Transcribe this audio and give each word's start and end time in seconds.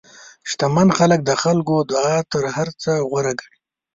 شتمن 0.49 0.87
خلک 0.97 1.19
د 1.25 1.31
خلکو 1.43 1.75
دعا 1.91 2.15
تر 2.31 2.43
هر 2.55 2.69
څه 2.81 2.91
غوره 3.09 3.33
ګڼي. 3.39 3.57